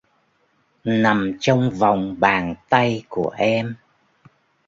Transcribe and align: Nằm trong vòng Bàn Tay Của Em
Nằm 0.83 1.31
trong 1.39 1.69
vòng 1.71 2.15
Bàn 2.19 2.55
Tay 2.69 3.03
Của 3.09 3.29
Em 3.37 3.75